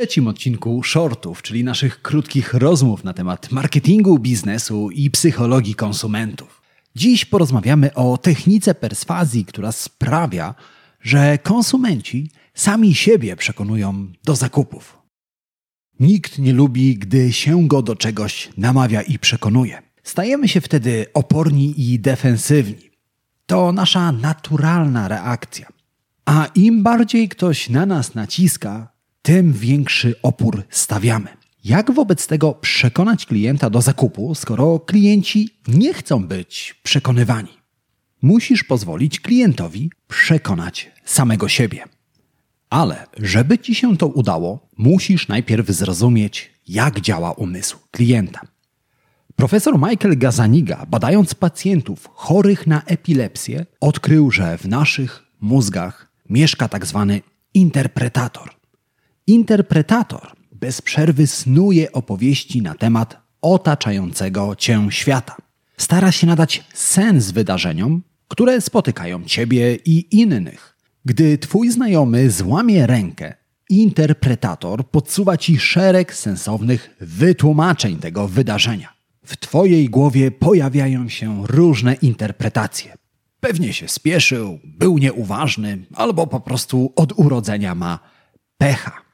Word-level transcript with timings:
trzecim 0.00 0.28
odcinku 0.28 0.82
shortów, 0.82 1.42
czyli 1.42 1.64
naszych 1.64 2.02
krótkich 2.02 2.54
rozmów 2.54 3.04
na 3.04 3.12
temat 3.12 3.52
marketingu, 3.52 4.18
biznesu 4.18 4.90
i 4.90 5.10
psychologii 5.10 5.74
konsumentów. 5.74 6.62
Dziś 6.96 7.24
porozmawiamy 7.24 7.94
o 7.94 8.18
technice 8.18 8.74
perswazji, 8.74 9.44
która 9.44 9.72
sprawia, 9.72 10.54
że 11.00 11.38
konsumenci 11.38 12.30
sami 12.54 12.94
siebie 12.94 13.36
przekonują 13.36 14.12
do 14.24 14.36
zakupów. 14.36 14.98
Nikt 16.00 16.38
nie 16.38 16.52
lubi, 16.52 16.98
gdy 16.98 17.32
się 17.32 17.68
go 17.68 17.82
do 17.82 17.96
czegoś 17.96 18.48
namawia 18.56 19.02
i 19.02 19.18
przekonuje. 19.18 19.82
Stajemy 20.02 20.48
się 20.48 20.60
wtedy 20.60 21.06
oporni 21.14 21.74
i 21.76 21.98
defensywni. 21.98 22.90
To 23.46 23.72
nasza 23.72 24.12
naturalna 24.12 25.08
reakcja. 25.08 25.66
A 26.24 26.46
im 26.54 26.82
bardziej 26.82 27.28
ktoś 27.28 27.68
na 27.68 27.86
nas 27.86 28.14
naciska, 28.14 28.99
tym 29.22 29.52
większy 29.52 30.14
opór 30.22 30.62
stawiamy. 30.70 31.28
Jak 31.64 31.90
wobec 31.90 32.26
tego 32.26 32.54
przekonać 32.54 33.26
klienta 33.26 33.70
do 33.70 33.82
zakupu, 33.82 34.34
skoro 34.34 34.78
klienci 34.78 35.48
nie 35.68 35.94
chcą 35.94 36.26
być 36.26 36.80
przekonywani? 36.82 37.60
Musisz 38.22 38.64
pozwolić 38.64 39.20
klientowi 39.20 39.90
przekonać 40.08 40.90
samego 41.04 41.48
siebie. 41.48 41.84
Ale 42.70 43.06
żeby 43.16 43.58
ci 43.58 43.74
się 43.74 43.96
to 43.96 44.06
udało, 44.06 44.68
musisz 44.76 45.28
najpierw 45.28 45.68
zrozumieć, 45.68 46.50
jak 46.68 47.00
działa 47.00 47.32
umysł 47.32 47.78
klienta. 47.90 48.40
Profesor 49.36 49.78
Michael 49.78 50.18
Gazaniga, 50.18 50.86
badając 50.86 51.34
pacjentów 51.34 52.08
chorych 52.14 52.66
na 52.66 52.82
epilepsję, 52.82 53.66
odkrył, 53.80 54.30
że 54.30 54.58
w 54.58 54.68
naszych 54.68 55.22
mózgach 55.40 56.12
mieszka 56.28 56.68
tak 56.68 56.86
zwany 56.86 57.20
interpretator. 57.54 58.59
Interpretator 59.30 60.32
bez 60.52 60.82
przerwy 60.82 61.26
snuje 61.26 61.92
opowieści 61.92 62.62
na 62.62 62.74
temat 62.74 63.16
otaczającego 63.42 64.56
cię 64.56 64.86
świata. 64.90 65.36
Stara 65.76 66.12
się 66.12 66.26
nadać 66.26 66.64
sens 66.74 67.30
wydarzeniom, 67.30 68.02
które 68.28 68.60
spotykają 68.60 69.24
ciebie 69.24 69.74
i 69.84 70.20
innych. 70.20 70.76
Gdy 71.04 71.38
twój 71.38 71.70
znajomy 71.70 72.30
złamie 72.30 72.86
rękę, 72.86 73.34
interpretator 73.68 74.90
podsuwa 74.90 75.36
ci 75.36 75.58
szereg 75.58 76.14
sensownych 76.14 76.96
wytłumaczeń 77.00 77.96
tego 77.96 78.28
wydarzenia. 78.28 78.92
W 79.24 79.36
twojej 79.36 79.90
głowie 79.90 80.30
pojawiają 80.30 81.08
się 81.08 81.46
różne 81.46 81.94
interpretacje. 81.94 82.94
Pewnie 83.40 83.72
się 83.72 83.88
spieszył, 83.88 84.58
był 84.64 84.98
nieuważny, 84.98 85.86
albo 85.94 86.26
po 86.26 86.40
prostu 86.40 86.92
od 86.96 87.12
urodzenia 87.16 87.74
ma 87.74 87.98
pecha. 88.58 89.09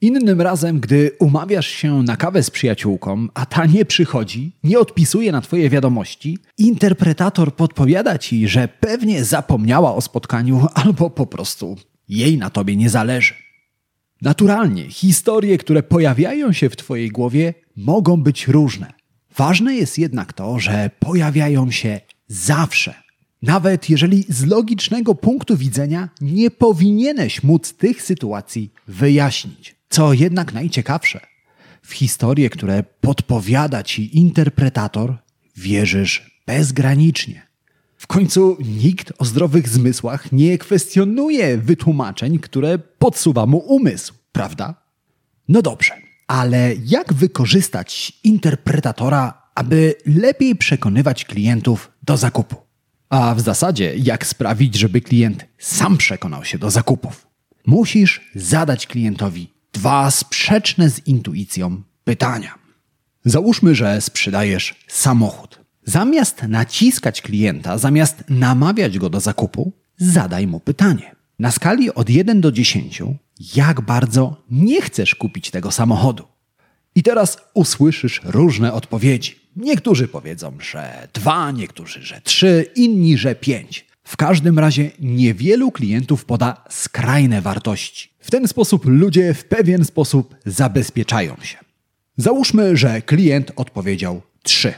Innym 0.00 0.40
razem, 0.40 0.80
gdy 0.80 1.10
umawiasz 1.18 1.66
się 1.66 2.02
na 2.02 2.16
kawę 2.16 2.42
z 2.42 2.50
przyjaciółką, 2.50 3.26
a 3.34 3.46
ta 3.46 3.66
nie 3.66 3.84
przychodzi, 3.84 4.52
nie 4.64 4.78
odpisuje 4.78 5.32
na 5.32 5.40
Twoje 5.40 5.70
wiadomości, 5.70 6.38
interpretator 6.58 7.54
podpowiada 7.54 8.18
Ci, 8.18 8.48
że 8.48 8.68
pewnie 8.80 9.24
zapomniała 9.24 9.94
o 9.94 10.00
spotkaniu 10.00 10.66
albo 10.74 11.10
po 11.10 11.26
prostu 11.26 11.76
jej 12.08 12.38
na 12.38 12.50
Tobie 12.50 12.76
nie 12.76 12.90
zależy. 12.90 13.34
Naturalnie, 14.22 14.90
historie, 14.90 15.58
które 15.58 15.82
pojawiają 15.82 16.52
się 16.52 16.70
w 16.70 16.76
Twojej 16.76 17.08
głowie, 17.10 17.54
mogą 17.76 18.22
być 18.22 18.48
różne. 18.48 18.92
Ważne 19.36 19.74
jest 19.74 19.98
jednak 19.98 20.32
to, 20.32 20.58
że 20.58 20.90
pojawiają 20.98 21.70
się 21.70 22.00
zawsze. 22.28 22.94
Nawet 23.42 23.90
jeżeli 23.90 24.24
z 24.28 24.46
logicznego 24.46 25.14
punktu 25.14 25.56
widzenia 25.56 26.08
nie 26.20 26.50
powinieneś 26.50 27.42
móc 27.42 27.72
tych 27.72 28.02
sytuacji 28.02 28.72
wyjaśnić. 28.88 29.77
Co 29.88 30.12
jednak 30.12 30.52
najciekawsze, 30.52 31.20
w 31.82 31.92
historie, 31.92 32.50
które 32.50 32.82
podpowiada 33.00 33.82
ci 33.82 34.18
interpretator, 34.18 35.16
wierzysz 35.56 36.40
bezgranicznie. 36.46 37.46
W 37.96 38.06
końcu 38.06 38.56
nikt 38.60 39.12
o 39.18 39.24
zdrowych 39.24 39.68
zmysłach 39.68 40.32
nie 40.32 40.58
kwestionuje 40.58 41.58
wytłumaczeń, 41.58 42.38
które 42.38 42.78
podsuwa 42.78 43.46
mu 43.46 43.58
umysł, 43.58 44.14
prawda? 44.32 44.74
No 45.48 45.62
dobrze, 45.62 45.94
ale 46.26 46.74
jak 46.84 47.12
wykorzystać 47.12 48.12
interpretatora, 48.24 49.42
aby 49.54 49.94
lepiej 50.06 50.56
przekonywać 50.56 51.24
klientów 51.24 51.90
do 52.02 52.16
zakupu? 52.16 52.56
A 53.08 53.34
w 53.34 53.40
zasadzie, 53.40 53.94
jak 53.96 54.26
sprawić, 54.26 54.74
żeby 54.74 55.00
klient 55.00 55.46
sam 55.58 55.96
przekonał 55.96 56.44
się 56.44 56.58
do 56.58 56.70
zakupów? 56.70 57.26
Musisz 57.66 58.20
zadać 58.34 58.86
klientowi 58.86 59.57
dwa 59.78 60.10
sprzeczne 60.10 60.90
z 60.90 61.06
intuicją 61.06 61.82
pytania. 62.04 62.54
Załóżmy, 63.24 63.74
że 63.74 64.00
sprzedajesz 64.00 64.74
samochód. 64.88 65.60
Zamiast 65.84 66.42
naciskać 66.42 67.22
klienta, 67.22 67.78
zamiast 67.78 68.24
namawiać 68.28 68.98
go 68.98 69.10
do 69.10 69.20
zakupu, 69.20 69.72
zadaj 69.96 70.46
mu 70.46 70.60
pytanie. 70.60 71.16
Na 71.38 71.50
skali 71.50 71.94
od 71.94 72.10
1 72.10 72.40
do 72.40 72.52
10, 72.52 73.02
jak 73.56 73.80
bardzo 73.80 74.44
nie 74.50 74.82
chcesz 74.82 75.14
kupić 75.14 75.50
tego 75.50 75.70
samochodu? 75.70 76.24
I 76.94 77.02
teraz 77.02 77.38
usłyszysz 77.54 78.20
różne 78.24 78.72
odpowiedzi. 78.72 79.40
Niektórzy 79.56 80.08
powiedzą, 80.08 80.58
że 80.60 81.08
dwa, 81.12 81.50
niektórzy, 81.50 82.02
że 82.02 82.20
trzy, 82.20 82.66
inni, 82.74 83.18
że 83.18 83.34
pięć. 83.34 83.87
W 84.08 84.16
każdym 84.16 84.58
razie 84.58 84.90
niewielu 85.00 85.72
klientów 85.72 86.24
poda 86.24 86.64
skrajne 86.70 87.42
wartości. 87.42 88.08
W 88.18 88.30
ten 88.30 88.48
sposób 88.48 88.82
ludzie 88.86 89.34
w 89.34 89.44
pewien 89.44 89.84
sposób 89.84 90.34
zabezpieczają 90.46 91.36
się. 91.42 91.58
Załóżmy, 92.16 92.76
że 92.76 93.02
klient 93.02 93.52
odpowiedział 93.56 94.22
3. 94.42 94.74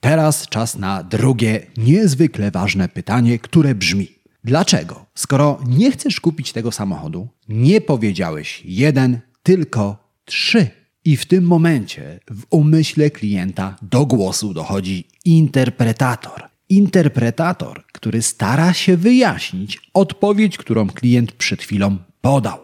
Teraz 0.00 0.48
czas 0.48 0.76
na 0.76 1.02
drugie, 1.02 1.66
niezwykle 1.76 2.50
ważne 2.50 2.88
pytanie, 2.88 3.38
które 3.38 3.74
brzmi: 3.74 4.08
Dlaczego, 4.44 5.06
skoro 5.14 5.60
nie 5.66 5.92
chcesz 5.92 6.20
kupić 6.20 6.52
tego 6.52 6.72
samochodu, 6.72 7.28
nie 7.48 7.80
powiedziałeś 7.80 8.62
jeden, 8.64 9.20
tylko 9.42 9.96
trzy? 10.24 10.66
I 11.04 11.16
w 11.16 11.26
tym 11.26 11.44
momencie 11.44 12.20
w 12.30 12.42
umyśle 12.50 13.10
klienta 13.10 13.76
do 13.82 14.06
głosu 14.06 14.54
dochodzi 14.54 15.08
interpretator. 15.24 16.42
Interpretator, 16.68 17.84
który 18.04 18.22
stara 18.22 18.72
się 18.72 18.96
wyjaśnić 18.96 19.80
odpowiedź, 19.94 20.58
którą 20.58 20.86
klient 20.88 21.32
przed 21.32 21.62
chwilą 21.62 21.96
podał. 22.20 22.58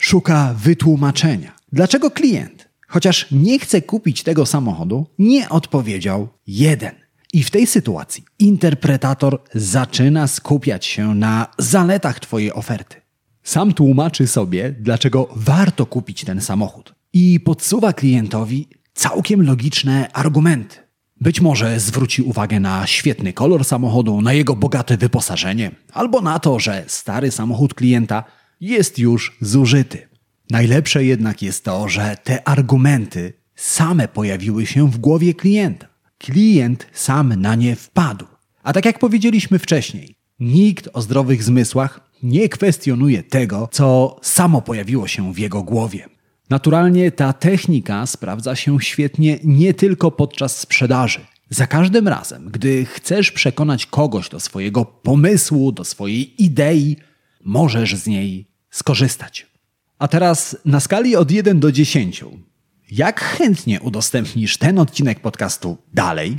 Szuka 0.00 0.54
wytłumaczenia. 0.58 1.52
Dlaczego 1.72 2.10
klient, 2.10 2.68
chociaż 2.88 3.26
nie 3.30 3.58
chce 3.58 3.82
kupić 3.82 4.22
tego 4.22 4.46
samochodu, 4.46 5.06
nie 5.18 5.48
odpowiedział 5.48 6.28
jeden. 6.46 6.92
I 7.32 7.42
w 7.42 7.50
tej 7.50 7.66
sytuacji 7.66 8.24
interpretator 8.38 9.42
zaczyna 9.54 10.26
skupiać 10.26 10.86
się 10.86 11.14
na 11.14 11.46
zaletach 11.58 12.20
Twojej 12.20 12.52
oferty. 12.52 12.96
Sam 13.42 13.72
tłumaczy 13.72 14.26
sobie, 14.26 14.74
dlaczego 14.80 15.28
warto 15.36 15.86
kupić 15.86 16.24
ten 16.24 16.40
samochód 16.40 16.94
i 17.12 17.40
podsuwa 17.40 17.92
klientowi 17.92 18.68
całkiem 18.94 19.46
logiczne 19.46 20.12
argumenty. 20.12 20.83
Być 21.24 21.40
może 21.40 21.80
zwróci 21.80 22.22
uwagę 22.22 22.60
na 22.60 22.86
świetny 22.86 23.32
kolor 23.32 23.64
samochodu, 23.64 24.20
na 24.20 24.32
jego 24.32 24.56
bogate 24.56 24.96
wyposażenie, 24.96 25.70
albo 25.92 26.20
na 26.20 26.38
to, 26.38 26.58
że 26.58 26.84
stary 26.86 27.30
samochód 27.30 27.74
klienta 27.74 28.24
jest 28.60 28.98
już 28.98 29.36
zużyty. 29.40 30.08
Najlepsze 30.50 31.04
jednak 31.04 31.42
jest 31.42 31.64
to, 31.64 31.88
że 31.88 32.16
te 32.24 32.48
argumenty 32.48 33.32
same 33.54 34.08
pojawiły 34.08 34.66
się 34.66 34.90
w 34.90 34.98
głowie 34.98 35.34
klienta. 35.34 35.86
Klient 36.18 36.86
sam 36.92 37.40
na 37.40 37.54
nie 37.54 37.76
wpadł. 37.76 38.26
A 38.62 38.72
tak 38.72 38.84
jak 38.84 38.98
powiedzieliśmy 38.98 39.58
wcześniej, 39.58 40.16
nikt 40.40 40.88
o 40.92 41.02
zdrowych 41.02 41.42
zmysłach 41.42 42.10
nie 42.22 42.48
kwestionuje 42.48 43.22
tego, 43.22 43.68
co 43.72 44.16
samo 44.22 44.62
pojawiło 44.62 45.06
się 45.08 45.32
w 45.32 45.38
jego 45.38 45.62
głowie. 45.62 46.13
Naturalnie 46.50 47.12
ta 47.12 47.32
technika 47.32 48.06
sprawdza 48.06 48.56
się 48.56 48.80
świetnie 48.80 49.38
nie 49.44 49.74
tylko 49.74 50.10
podczas 50.10 50.58
sprzedaży. 50.58 51.20
Za 51.50 51.66
każdym 51.66 52.08
razem, 52.08 52.48
gdy 52.50 52.84
chcesz 52.84 53.30
przekonać 53.30 53.86
kogoś 53.86 54.28
do 54.28 54.40
swojego 54.40 54.84
pomysłu, 54.84 55.72
do 55.72 55.84
swojej 55.84 56.42
idei, 56.44 56.96
możesz 57.44 57.96
z 57.96 58.06
niej 58.06 58.46
skorzystać. 58.70 59.46
A 59.98 60.08
teraz 60.08 60.56
na 60.64 60.80
skali 60.80 61.16
od 61.16 61.30
1 61.30 61.60
do 61.60 61.72
10. 61.72 62.24
Jak 62.90 63.20
chętnie 63.20 63.80
udostępnisz 63.80 64.56
ten 64.56 64.78
odcinek 64.78 65.20
podcastu 65.20 65.76
dalej? 65.94 66.38